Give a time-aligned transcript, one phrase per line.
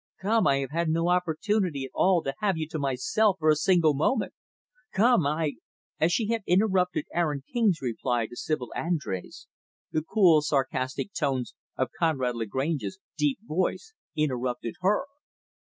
[0.19, 3.55] Come, I have had no opportunity, at all, to have you to myself for a
[3.55, 4.33] single moment.
[4.93, 5.57] Come, I"
[6.01, 9.45] As she had interrupted Aaron King's reply to Sibyl Andrés,
[9.91, 15.05] the cool, sarcastic tones of Conrad Lagrange's deep voice interrupted her.